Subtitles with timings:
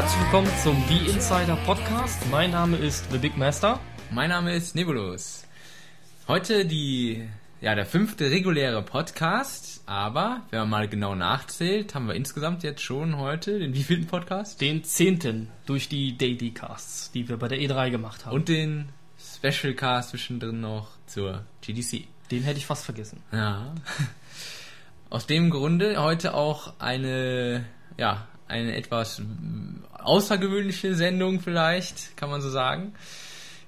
[0.00, 2.22] Herzlich willkommen zum The Insider Podcast.
[2.30, 3.78] Mein Name ist The Big Master.
[4.10, 5.46] Mein Name ist Nebulus.
[6.26, 7.28] Heute die,
[7.60, 12.80] ja, der fünfte reguläre Podcast, aber wenn man mal genau nachzählt, haben wir insgesamt jetzt
[12.80, 14.62] schon heute den wievielten Podcast?
[14.62, 18.34] Den zehnten durch die Daily Casts, die wir bei der E3 gemacht haben.
[18.34, 18.88] Und den
[19.18, 22.06] Special Cast zwischendrin noch zur GDC.
[22.30, 23.22] den hätte ich fast vergessen.
[23.32, 23.74] Ja.
[25.10, 27.66] Aus dem Grunde heute auch eine,
[27.98, 29.22] ja, eine etwas
[29.94, 32.92] außergewöhnliche Sendung vielleicht, kann man so sagen.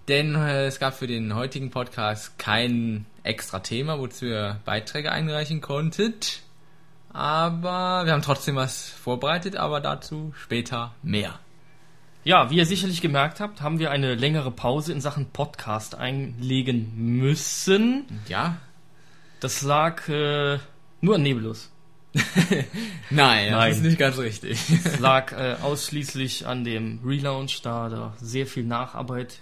[0.09, 5.61] Denn äh, es gab für den heutigen Podcast kein extra Thema, wozu ihr Beiträge einreichen
[5.61, 6.43] konntet.
[7.13, 11.39] Aber wir haben trotzdem was vorbereitet, aber dazu später mehr.
[12.25, 16.93] Ja, wie ihr sicherlich gemerkt habt, haben wir eine längere Pause in Sachen Podcast einlegen
[16.95, 18.05] müssen.
[18.29, 18.59] Ja?
[19.41, 20.59] Das lag äh,
[21.01, 21.72] nur an Nebulus.
[23.11, 23.73] Nein, das Nein.
[23.73, 24.61] ist nicht ganz richtig.
[24.85, 29.41] Es lag äh, ausschließlich an dem Relaunch, da da sehr viel Nacharbeit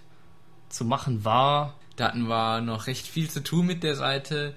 [0.69, 1.75] zu machen war.
[1.97, 4.55] Da hatten wir noch recht viel zu tun mit der Seite.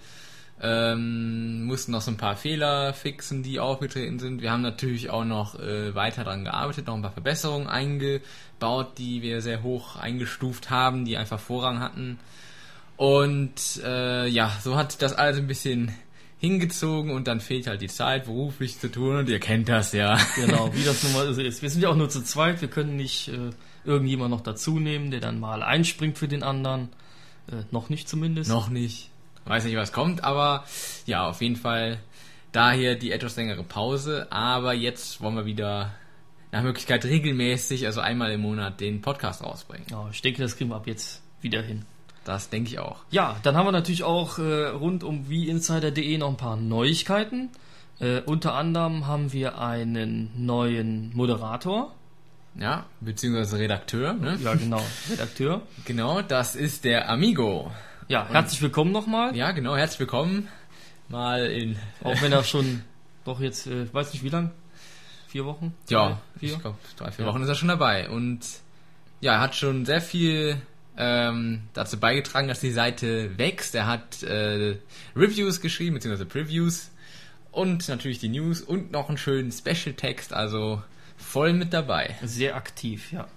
[0.61, 4.41] Ähm, mussten noch so ein paar Fehler fixen, die aufgetreten sind.
[4.41, 9.21] Wir haben natürlich auch noch äh, weiter daran gearbeitet, noch ein paar Verbesserungen eingebaut, die
[9.21, 12.19] wir sehr hoch eingestuft haben, die einfach Vorrang hatten.
[12.95, 15.93] Und äh, ja, so hat das alles ein bisschen
[16.43, 20.19] hingezogen und dann fehlt halt die Zeit, beruflich zu tun und ihr kennt das ja.
[20.35, 21.61] Genau, wie das nun mal so ist.
[21.61, 23.51] Wir sind ja auch nur zu zweit, wir können nicht äh,
[23.85, 26.89] irgendjemand noch dazu nehmen, der dann mal einspringt für den anderen.
[27.49, 28.49] Äh, noch nicht zumindest.
[28.49, 29.09] Noch nicht.
[29.45, 30.65] Weiß nicht, was kommt, aber
[31.05, 31.99] ja, auf jeden Fall
[32.51, 34.27] daher die etwas längere Pause.
[34.29, 35.93] Aber jetzt wollen wir wieder
[36.51, 39.87] nach Möglichkeit regelmäßig, also einmal im Monat, den Podcast rausbringen.
[39.89, 41.85] Ja, ich denke, das kriegen wir ab jetzt wieder hin.
[42.25, 42.97] Das denke ich auch.
[43.11, 47.49] Ja, dann haben wir natürlich auch äh, rund um wieinsider.de noch ein paar Neuigkeiten.
[47.99, 51.93] Äh, unter anderem haben wir einen neuen Moderator.
[52.55, 54.37] Ja, beziehungsweise Redakteur, ne?
[54.41, 55.61] Ja, genau, Redakteur.
[55.85, 57.71] Genau, das ist der Amigo.
[58.07, 59.35] Ja, herzlich willkommen nochmal.
[59.35, 60.47] Ja, genau, herzlich willkommen.
[61.09, 61.77] Mal in.
[62.03, 62.83] Auch wenn er schon
[63.25, 64.51] doch jetzt, äh, weiß nicht wie lang,
[65.27, 65.73] vier Wochen?
[65.89, 66.53] Ja, Drei, vier?
[66.53, 67.31] ich glaube, drei, vier Ja.
[67.31, 68.09] Wochen ist er schon dabei.
[68.09, 68.41] Und
[69.19, 70.61] ja, er hat schon sehr viel
[70.97, 73.75] ähm, dazu beigetragen, dass die Seite wächst.
[73.75, 74.77] Er hat äh,
[75.15, 76.91] Reviews geschrieben, beziehungsweise Previews
[77.51, 80.81] und natürlich die News und noch einen schönen Special-Text, also
[81.17, 82.15] voll mit dabei.
[82.23, 83.27] Sehr aktiv, ja.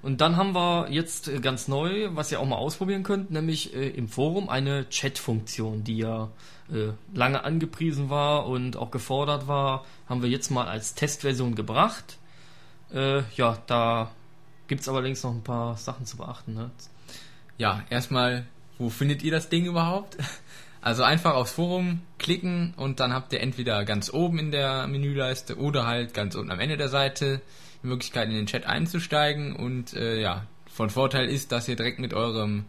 [0.00, 3.74] Und dann haben wir jetzt äh, ganz neu, was ihr auch mal ausprobieren könnt, nämlich
[3.74, 6.30] äh, im Forum eine Chat-Funktion, die ja
[6.72, 12.18] äh, lange angepriesen war und auch gefordert war, haben wir jetzt mal als Testversion gebracht.
[12.92, 14.12] Äh, ja, da
[14.68, 16.54] gibt's allerdings noch ein paar Sachen zu beachten.
[16.54, 16.70] Ne?
[17.56, 18.46] Ja, erstmal,
[18.78, 20.16] wo findet ihr das Ding überhaupt?
[20.80, 25.58] Also einfach aufs Forum klicken und dann habt ihr entweder ganz oben in der Menüleiste
[25.58, 27.40] oder halt ganz unten am Ende der Seite
[27.82, 31.98] die Möglichkeit in den Chat einzusteigen und äh, ja, von Vorteil ist, dass ihr direkt
[31.98, 32.64] mit eurem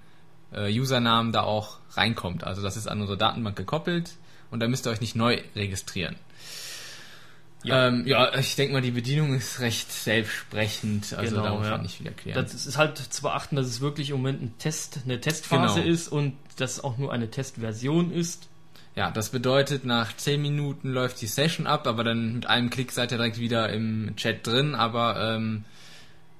[0.52, 2.44] äh, Usernamen da auch reinkommt.
[2.44, 4.18] Also das ist an unsere Datenbank gekoppelt
[4.50, 6.16] und da müsst ihr euch nicht neu registrieren.
[7.64, 11.66] Ja, ähm, ja ich denke mal, die Bedienung ist recht selbsprechend, also Genau, da muss
[11.66, 11.72] ja.
[11.72, 12.42] man nicht viel erklären.
[12.42, 15.94] Das ist halt zu beachten, dass es wirklich im Moment ein Test, eine Testphase Genau.
[15.94, 18.48] ist und dass auch nur eine Testversion ist.
[18.96, 22.92] Ja, das bedeutet, nach 10 Minuten läuft die Session ab, aber dann mit einem Klick
[22.92, 25.64] seid ihr direkt wieder im Chat drin, aber ähm,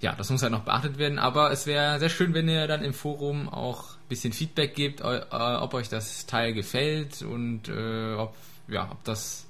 [0.02, 2.84] ja, das muss halt noch beachtet werden, aber es wäre sehr schön, wenn ihr dann
[2.84, 8.14] im Forum auch ein bisschen Feedback gebt, äh, ob euch das Teil gefällt und äh,
[8.16, 8.36] ob,
[8.68, 9.46] ja, ob das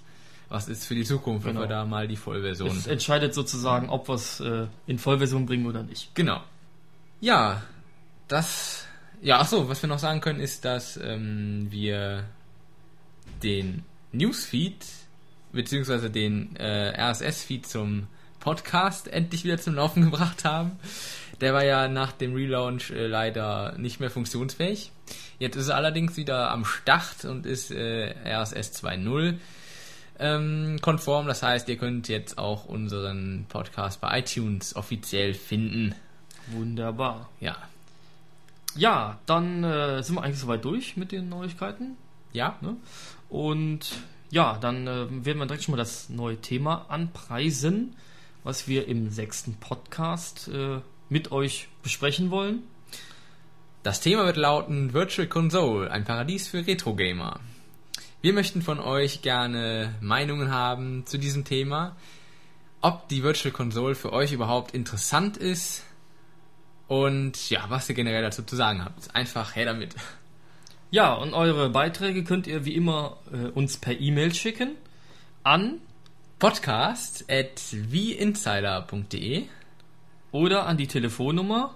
[0.49, 1.65] was ist für die Zukunft, wenn Genau.
[1.65, 2.69] wir da mal die Vollversion.
[2.69, 6.13] Es entscheidet sozusagen, ob wir es äh, in Vollversion bringen oder nicht.
[6.15, 6.41] Genau.
[7.21, 7.61] Ja,
[8.27, 8.85] das.
[9.21, 12.23] Ja, ach so, was wir noch sagen können, ist, dass ähm, wir
[13.43, 14.85] den Newsfeed
[15.51, 18.07] beziehungsweise den äh, RSS-Feed zum
[18.39, 20.71] Podcast endlich wieder zum Laufen gebracht haben.
[21.41, 24.91] Der war ja nach dem Relaunch äh, leider nicht mehr funktionsfähig.
[25.38, 29.35] Jetzt ist er allerdings wieder am Start und ist äh, RSS 2.0
[30.19, 31.27] ähm, konform.
[31.27, 35.95] Das heißt, ihr könnt jetzt auch unseren Podcast bei iTunes offiziell finden.
[36.48, 37.30] Wunderbar.
[37.39, 37.57] Ja.
[38.75, 41.98] Ja, dann äh, sind wir eigentlich soweit durch mit den Neuigkeiten.
[42.33, 42.57] Ja?
[42.62, 42.75] Ne?
[43.30, 43.92] Und
[44.30, 47.95] ja, dann äh, werden wir direkt schon mal das neue Thema anpreisen,
[48.44, 50.80] was wir im sechsten Podcast äh,
[51.10, 52.63] mit euch besprechen wollen.
[53.81, 57.39] Das Thema wird lauten Virtual Console, ein Paradies für Retro-Gamer.
[58.21, 61.95] Wir möchten von euch gerne Meinungen haben zu diesem Thema,
[62.81, 65.86] ob die Virtual Console für euch überhaupt interessant ist
[66.89, 69.16] und ja, was ihr generell dazu zu sagen habt.
[69.16, 69.95] Einfach her damit.
[70.92, 74.75] Ja, und eure Beiträge könnt ihr wie immer äh, uns per E-Mail schicken
[75.44, 75.80] an
[76.39, 79.44] Podcast at wieinsider.de
[80.33, 81.74] oder an die Telefonnummer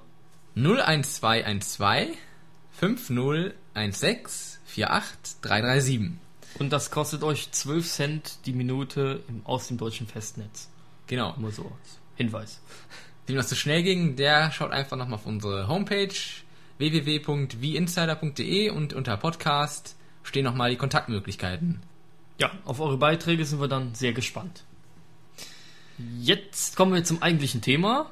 [0.55, 2.17] 01212
[2.73, 6.19] 5016 48337.
[6.59, 10.69] und das kostet euch 12 Cent die Minute im, aus dem deutschen Festnetz.
[11.07, 11.33] Genau.
[11.37, 12.61] Nur so als Hinweis.
[13.27, 16.13] Dem das zu schnell ging, der schaut einfach nochmal auf unsere Homepage
[16.77, 21.81] www.wieinsider.de und unter Podcast stehen nochmal die Kontaktmöglichkeiten.
[22.39, 24.63] Ja, auf eure Beiträge sind wir dann sehr gespannt.
[26.19, 28.09] Jetzt kommen wir zum eigentlichen Thema.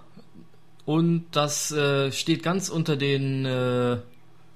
[0.86, 3.98] Und das äh, steht ganz unter den äh,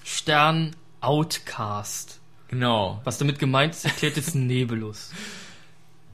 [0.03, 2.19] Stern Outcast.
[2.47, 3.01] Genau.
[3.03, 5.11] Was damit gemeint ist, erklärt jetzt Nebelus.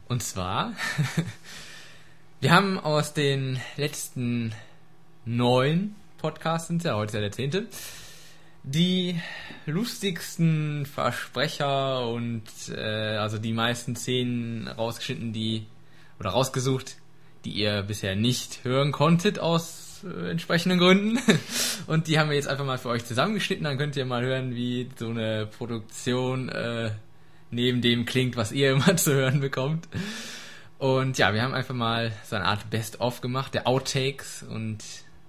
[0.08, 0.74] Und zwar,
[2.42, 4.54] wir haben aus den letzten
[5.26, 7.68] neun Podcasts, sind ja heute ist ja der zehnte,
[8.64, 9.20] die
[9.66, 15.66] lustigsten Versprecher und äh, also die meisten Szenen rausgeschnitten, die
[16.20, 16.98] oder rausgesucht,
[17.44, 21.20] die ihr bisher nicht hören konntet aus äh, entsprechenden Gründen.
[21.88, 23.64] Und die haben wir jetzt einfach mal für euch zusammengeschnitten.
[23.64, 26.92] Dann könnt ihr mal hören, wie so eine Produktion äh,
[27.50, 29.88] neben dem klingt, was ihr immer zu hören bekommt.
[30.78, 34.44] Und ja, wir haben einfach mal so eine Art Best-of gemacht, der Outtakes.
[34.44, 34.80] Und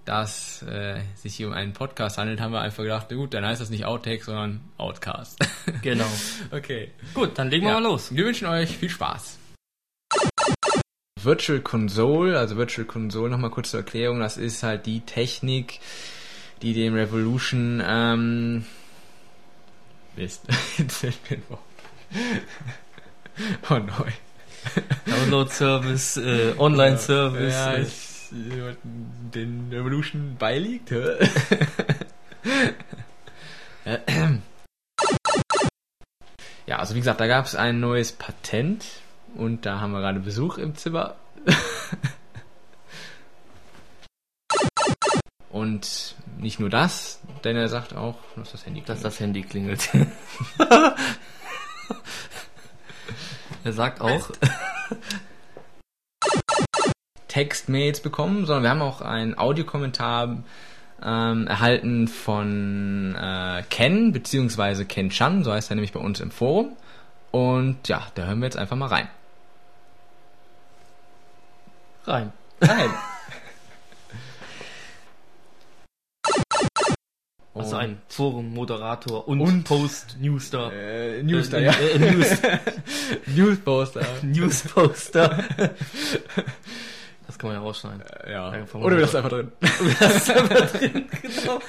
[0.05, 3.35] da es äh, sich hier um einen Podcast handelt, haben wir einfach gedacht, na gut,
[3.35, 5.39] dann heißt das nicht Outtakes, sondern Outcast.
[5.83, 6.07] Genau.
[6.51, 6.91] okay.
[7.15, 7.81] Gut, dann legen wir Ja.
[7.81, 8.15] mal los.
[8.15, 9.39] Wir wünschen euch viel Spaß.
[11.25, 15.81] Virtual Console, also Virtual Console nochmal kurz zur Erklärung, das ist halt die Technik,
[16.63, 18.65] die dem Revolution, ähm,
[20.17, 20.43] Mist,
[20.79, 21.61] jetzt ein Wort.
[23.71, 24.11] Oh neu.
[25.07, 27.53] Download-Service, äh, Online-Service.
[27.53, 30.91] Ja, äh, ich, den Revolution beiliegt.
[36.67, 38.85] ja, also wie gesagt, da gab es ein neues Patent
[39.35, 41.17] und da haben wir gerade Besuch im Zimmer.
[45.51, 49.13] und nicht nur das, denn er sagt auch, dass das Handy dass klingelt.
[49.13, 49.89] das Handy klingelt.
[53.65, 54.31] er sagt auch,
[57.29, 60.43] Textmails bekommen, sondern wir haben auch einen Audiokommentar
[61.03, 66.31] ähm, erhalten von äh, Ken, beziehungsweise Ken Chan, so heißt er nämlich bei uns im
[66.31, 66.77] Forum.
[67.31, 69.09] Und ja, da hören wir jetzt einfach mal rein.
[72.07, 72.33] Rein.
[72.61, 72.91] Rein!
[77.55, 80.73] Also ein Forum-Moderator und, Und- Post-Newster.
[80.73, 81.73] äh, Newster, Äh, ja.
[81.73, 82.27] äh, News,
[83.27, 84.01] Newsposter.
[84.23, 85.45] Newsposter.
[87.27, 88.03] Das kann man ja rausschneiden.
[88.29, 88.49] Ja.
[88.49, 89.53] Einfach mal Oder wir lassen einfach drin.
[89.61, 91.61] Das ist einfach drin, genau.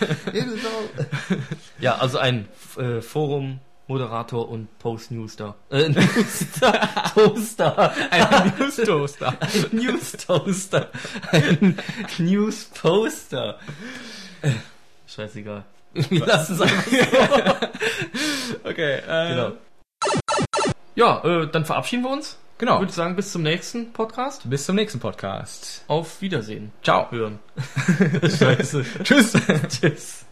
[1.79, 2.47] Ja, also ein
[2.77, 5.55] äh, Forum, Moderator und Post-Newster.
[5.69, 7.93] Äh, Newster, Toaster.
[8.11, 9.37] Ein Newstoaster.
[9.41, 10.89] Ein News-Toaster.
[11.31, 11.77] Ein
[12.17, 13.59] News-Poster.
[14.41, 14.51] Äh,
[15.07, 15.65] Scheißegal.
[15.93, 16.97] Wir lassen es einfach so.
[18.69, 19.51] Okay, äh, Genau.
[20.95, 22.37] Ja, äh, dann verabschieden wir uns.
[22.57, 22.75] Genau.
[22.75, 24.49] Ich würde sagen, bis zum nächsten Podcast.
[24.49, 25.83] Bis zum nächsten Podcast.
[25.87, 26.71] Auf Wiedersehen.
[26.83, 27.09] Ciao.
[27.11, 27.39] Hören.
[28.21, 28.85] Scheiße.
[29.03, 29.33] Tschüss.
[29.69, 30.25] Tschüss.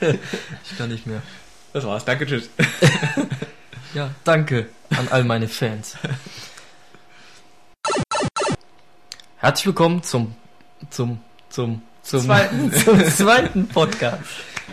[0.00, 1.22] Ich kann nicht mehr.
[1.72, 2.04] Das war's.
[2.04, 2.50] Danke, tschüss.
[3.94, 5.96] Ja, danke an all meine Fans.
[9.38, 10.34] Herzlich willkommen zum
[10.90, 12.70] zum zum zum Zweiten.
[12.84, 14.22] zum zweiten Podcast.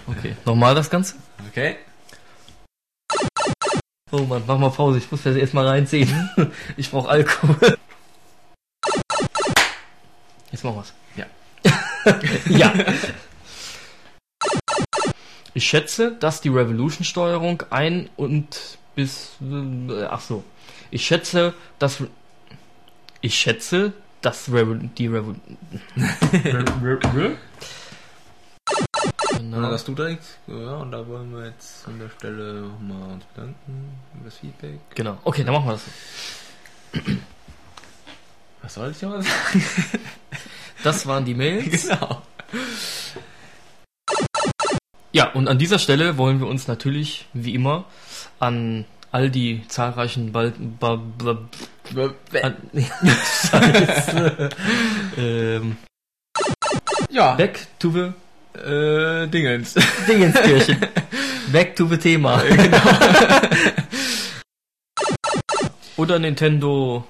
[0.05, 1.15] Okay, nochmal das Ganze.
[1.49, 1.77] Okay.
[4.11, 6.29] Oh Mann, mach mal Pause, ich muss das erst mal reinziehen.
[6.75, 7.77] Ich brauche Alkohol.
[10.51, 10.93] Jetzt machen wir's.
[11.15, 11.25] Ja.
[12.49, 12.73] ja.
[15.55, 19.31] Ich schätze, dass die Revolution-Steuerung ein und bis.
[20.09, 20.43] Ach so.
[20.91, 22.03] Ich schätze, dass.
[23.21, 25.33] Ich schätze, dass Revo die Revo
[25.95, 26.09] Na,
[29.37, 29.71] genau.
[29.71, 33.97] dass du direkt, ja, und da wollen wir jetzt an der Stelle nochmal uns bedanken
[34.13, 34.79] über das Feedback.
[34.93, 35.17] genau.
[35.23, 35.85] Okay, dann machen wir das.
[35.85, 35.91] so.
[38.61, 39.63] Was soll ich noch sagen?
[40.83, 41.83] Das waren die Mails.
[41.87, 42.21] genau.
[45.15, 47.85] Ja, und an dieser Stelle wollen wir uns natürlich, wie immer,
[48.41, 51.37] an all die zahlreichen Bal ba ba
[52.43, 52.55] an
[53.49, 54.49] Scheiße.
[55.17, 55.77] ähm,
[57.09, 58.11] Ja, back to the
[58.59, 59.75] äh, Dingens.
[60.05, 60.85] Dingenskirchen.
[61.53, 62.43] back to the Thema.
[65.95, 67.07] Oder Nintendo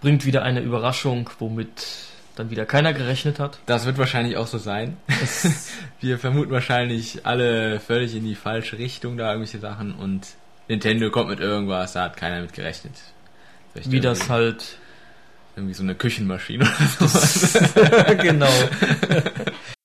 [0.00, 2.09] bringt wieder eine Überraschung, womit
[2.40, 3.58] dann wieder keiner gerechnet hat.
[3.66, 4.96] Das wird wahrscheinlich auch so sein.
[6.00, 10.26] Wir vermuten wahrscheinlich alle völlig in die falsche Richtung da irgendwelche Sachen und
[10.68, 12.92] Nintendo kommt mit irgendwas, da hat keiner mit gerechnet.
[13.72, 14.78] Vielleicht Wie das halt
[15.56, 17.58] Irgendwie so eine Küchenmaschine oder sowas.
[18.20, 18.48] genau.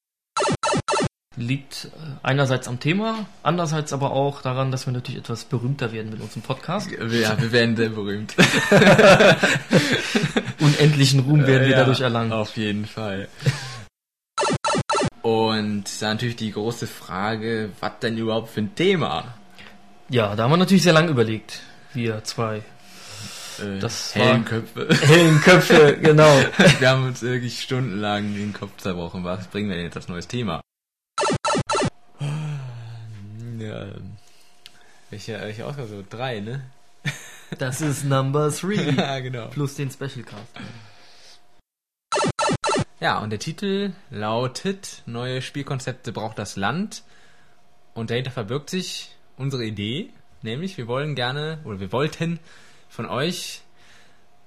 [1.37, 1.89] Liegt äh,
[2.23, 6.43] einerseits am Thema, andererseits aber auch daran, dass wir natürlich etwas berühmter werden mit unserem
[6.43, 6.89] Podcast.
[6.91, 8.33] ja, wir werden sehr berühmt.
[10.61, 12.31] Unendlichen Ruhm werden wir Ja, dadurch erlangen.
[12.31, 13.27] Auf jeden Fall.
[15.21, 19.33] Und dann natürlich die große Frage, was denn überhaupt für ein Thema?
[20.09, 21.61] Ja, da haben wir natürlich sehr lange überlegt.
[21.93, 22.57] Wir zwei.
[23.59, 24.87] Äh, Das Heldenköpfe.
[25.01, 26.41] Hellen Köpfe, genau.
[26.79, 29.23] Wir haben uns wirklich stundenlang den Kopf zerbrochen.
[29.23, 30.59] Was bringen wir denn jetzt als neues Thema?
[33.57, 33.85] Ja,
[35.15, 35.87] welche, welche Ausgabe?
[35.87, 36.61] So drei, ne?
[37.57, 38.73] Das ist Number 3.
[38.97, 39.47] ja, genau.
[39.47, 40.51] Plus den Specialcast.
[42.99, 47.03] Ja, und der Titel lautet Neue Spielkonzepte braucht das Land.
[47.93, 50.09] Und dahinter verbirgt sich unsere Idee,
[50.41, 52.39] nämlich wir wollen gerne oder wir wollten
[52.89, 53.61] von euch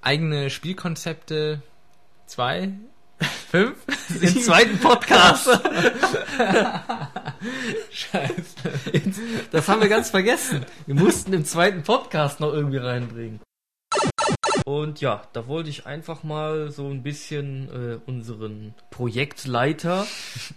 [0.01, 1.63] eigene Spielkonzepte
[2.27, 2.73] zwei,
[3.49, 3.75] fünf,
[4.21, 5.49] Den zweiten Podcast.
[7.91, 9.03] Scheiße.
[9.51, 10.65] Das haben wir ganz vergessen.
[10.85, 13.39] Wir mussten den zweiten Podcast noch irgendwie reinbringen.
[14.65, 20.05] Und ja, da wollte ich einfach mal so ein bisschen äh, unseren Projektleiter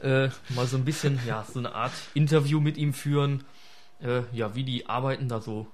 [0.02, 3.44] äh, mal so ein bisschen, ja, so eine Art Interview mit ihm führen,
[4.02, 5.66] äh, ja, wie die Arbeiten da so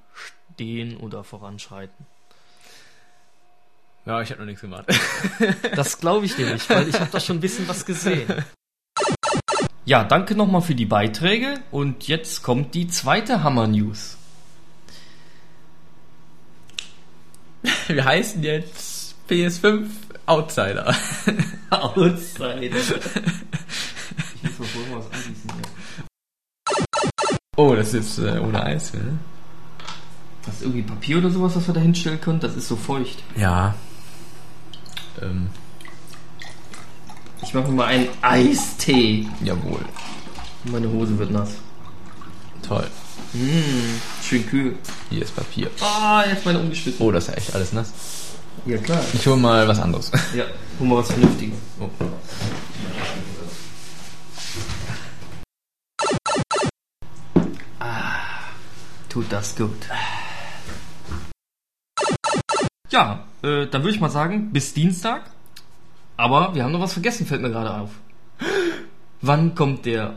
[0.54, 2.06] stehen oder voranschreiten.
[4.06, 4.86] Ja, ich habe noch nichts gemacht.
[5.74, 8.26] Das glaube ich dir nicht, weil ich habe da schon ein bisschen was gesehen.
[9.88, 14.18] Ja, danke nochmal für die Beiträge und jetzt kommt die zweite Hammer News.
[17.88, 19.86] Wir heißen jetzt PS5
[20.26, 20.94] Outsider.
[21.70, 22.60] Outsider.
[22.60, 25.62] Ich muss mal vorher was angießen hier.
[27.56, 29.18] Oh, das ist äh, ohne Eis, ne?
[30.46, 32.40] Hast du irgendwie Papier oder sowas, was wir da hinstellen können?
[32.40, 33.22] Das ist so feucht.
[33.36, 33.74] Ja.
[35.22, 35.48] Ähm,
[37.42, 39.26] Ich mache mir mal einen Eistee.
[39.42, 39.80] jawohl.
[40.64, 41.50] Meine Hose wird nass.
[42.66, 42.86] Toll.
[43.32, 44.76] Mmh, schön kühl.
[45.10, 45.70] Hier ist Papier.
[45.80, 47.04] Ah, jetzt meine umgeschnitten.
[47.04, 47.92] Oh, das ist ja echt alles nass.
[48.66, 49.00] Ja, klar.
[49.12, 50.10] Ich hole mal was anderes.
[50.34, 50.44] Ja,
[50.78, 51.56] hol mal was Vernünftiges.
[51.80, 51.88] Oh.
[59.08, 59.72] Tut das gut.
[62.90, 65.30] Ja, äh, dann würde ich mal sagen, bis Dienstag.
[66.18, 67.90] Aber wir haben noch was vergessen, fällt mir gerade auf.
[69.22, 70.14] Wann kommt der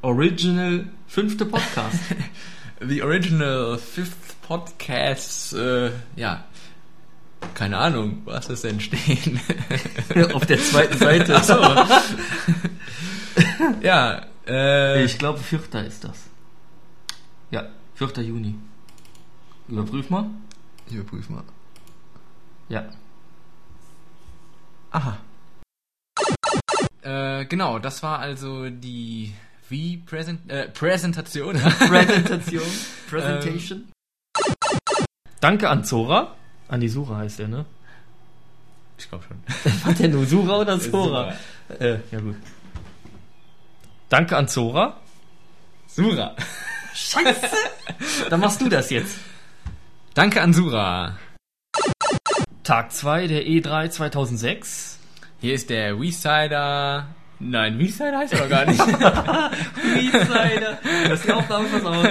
[0.00, 1.98] Original fünfte Podcast?
[2.80, 6.44] The Original Fifth Podcast, äh, ja.
[7.54, 9.40] Keine Ahnung, was ist denn stehen?
[10.32, 11.34] auf der zweiten Seite.
[11.36, 11.54] Ach so.
[13.82, 16.16] ja, äh, Ich glaube, vierter ist das.
[17.50, 17.66] Ja,
[17.96, 18.22] 4.
[18.22, 18.54] Juni.
[19.66, 20.26] Überprüf mal.
[20.86, 21.42] ich überprüfe mal.
[22.68, 22.84] Ja.
[24.92, 25.18] Aha.
[27.02, 29.34] Äh, genau, das war also die
[29.68, 31.54] Wie-Präsent äh, Präsentation.
[31.78, 32.62] Präsentation.
[33.08, 33.92] Presentation.
[35.40, 36.34] Danke an Zora.
[36.68, 37.64] An die Sura heißt er, ne?
[39.00, 39.82] ich glaube schon.
[39.84, 41.34] War der nur Sura oder Zora?
[41.78, 42.36] Äh, ja gut.
[44.08, 44.96] Danke an Zora.
[45.86, 46.36] Sura.
[46.94, 47.48] Scheiße!
[48.30, 49.18] Dann machst du das jetzt.
[50.14, 51.16] Danke an Sura.
[52.62, 54.89] Tag 2 der E E3 2006.
[55.40, 57.06] Hier ist der Weesider.
[57.38, 58.78] Nein, Weesider heißt er doch gar nicht.
[58.78, 59.00] Du
[61.10, 62.06] hast die Aufnahme versaut.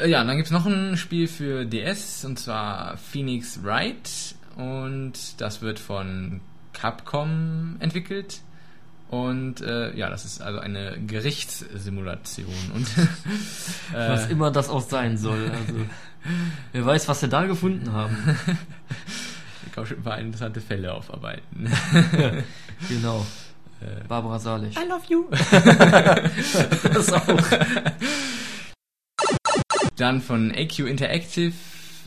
[0.00, 5.40] Äh, ja, und dann gibt's noch ein Spiel für DS und zwar Phoenix Wright und
[5.40, 6.40] das wird von
[6.72, 8.40] Capcom entwickelt.
[9.08, 12.72] Und äh, ja, das ist also eine Gerichtssimulation.
[12.74, 12.88] Und
[13.92, 15.50] Was äh, immer das auch sein soll.
[15.50, 15.86] Also,
[16.72, 18.16] wer weiß, was wir da gefunden haben.
[19.66, 21.70] ich kann schon ein paar interessante Fälle aufarbeiten.
[22.88, 23.26] Genau.
[24.08, 24.74] Barbara Salisch.
[24.76, 25.28] I love you.
[26.94, 27.42] Das auch.
[29.96, 31.52] Dann von AQ Interactive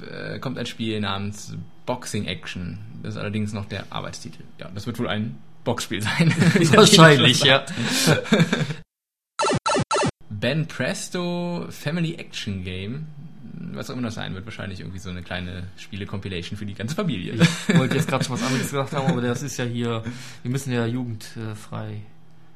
[0.09, 1.55] äh, kommt ein Spiel namens
[1.85, 2.79] Boxing Action.
[3.03, 4.43] Das ist allerdings noch der Arbeitstitel.
[4.59, 6.33] Ja, das wird wohl ein Boxspiel sein.
[6.73, 7.65] Wahrscheinlich, ja.
[10.29, 13.07] Ben Presto Family Action Game.
[13.53, 16.95] Was auch immer das sein wird, wahrscheinlich irgendwie so eine kleine Spiele-Compilation für die ganze
[16.95, 17.33] Familie.
[17.33, 20.03] Ich wollte jetzt gerade schon was anderes gesagt haben, aber das ist ja hier,
[20.41, 22.01] wir müssen ja jugendfrei.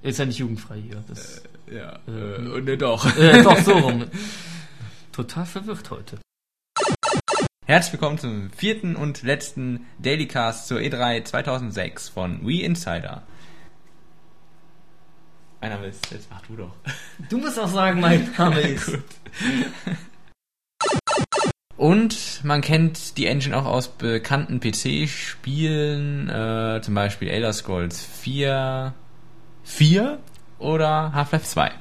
[0.01, 1.03] Ist ja nicht jugendfrei hier.
[1.07, 3.05] Das, ja, Äh, äh, ne, doch.
[3.17, 4.05] äh, doch, so rum.
[5.11, 6.17] Total verwirrt heute.
[7.65, 13.23] Herzlich willkommen zum vierten und letzten Dailycast zur E3 2006 von We Insider.
[15.59, 16.75] Einer will jetzt mach du doch.
[17.29, 18.97] Du musst auch sagen, mein Name ist.
[21.77, 28.93] Und man kennt die Engine auch aus bekannten PC-Spielen, äh, zum Beispiel Elder Scrolls 4,
[29.63, 30.19] 4
[30.57, 31.71] oder Half-Life 2.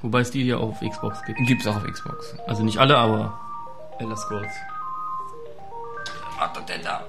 [0.00, 1.38] Wobei es die hier auch auf Xbox gibt.
[1.46, 2.34] Gibt es auch auf Xbox.
[2.46, 3.38] Also nicht alle, aber
[3.98, 4.52] Elder Scrolls.
[6.38, 7.04] Was denn da?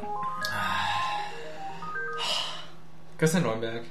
[3.17, 3.83] Christian Neunberg.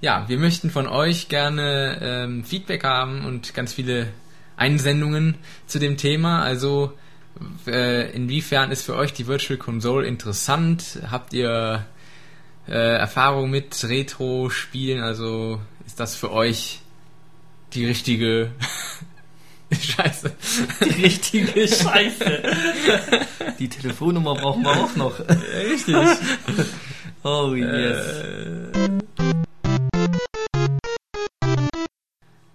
[0.00, 4.12] Ja, wir möchten von euch gerne ähm, Feedback haben und ganz viele
[4.58, 5.36] Einsendungen
[5.66, 6.42] zu dem Thema.
[6.42, 6.92] Also
[7.66, 11.00] äh, inwiefern ist für euch die Virtual Console interessant?
[11.10, 11.86] Habt ihr
[12.66, 15.00] äh, Erfahrung mit Retro-Spielen?
[15.02, 16.80] Also ist das für euch
[17.74, 18.50] die richtige
[19.72, 20.32] Scheiße?
[20.84, 22.42] Die richtige Scheiße.
[23.58, 25.20] Die Telefonnummer brauchen wir auch noch.
[25.20, 25.96] Richtig.
[27.24, 28.97] Oh yes.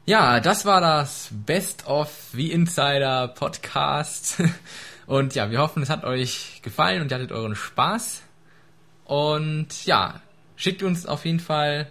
[0.05, 4.41] Ja, das war das Best of The Insider Podcast.
[5.05, 8.21] Und ja, wir hoffen, es hat euch gefallen und ihr hattet euren Spaß.
[9.03, 10.21] Und ja,
[10.55, 11.89] schickt uns auf jeden Fall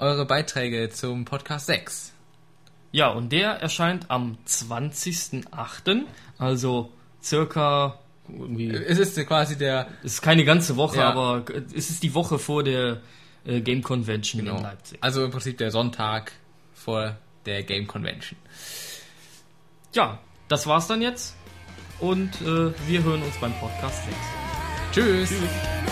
[0.00, 2.12] eure Beiträge zum Podcast 6.
[2.90, 6.02] Ja, und der erscheint am 20.08.,
[6.38, 6.90] also
[7.22, 8.70] circa irgendwie.
[8.74, 9.86] Es ist quasi der.
[10.02, 11.10] Es ist keine ganze Woche, Ja.
[11.10, 13.00] aber es ist die Woche vor der
[13.44, 14.56] äh, Game Convention Genau.
[14.56, 14.98] in Leipzig.
[15.00, 16.32] Also im Prinzip der Sonntag
[16.74, 17.16] vor
[17.48, 18.38] der Game Convention.
[19.94, 21.34] Ja, das war's dann jetzt.
[21.98, 24.16] Und äh, wir hören uns beim Podcast 6.
[24.92, 25.28] Tschüss.
[25.30, 25.87] Tschüss.